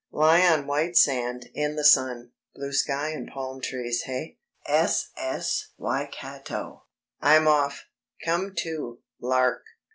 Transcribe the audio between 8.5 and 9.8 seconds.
too... lark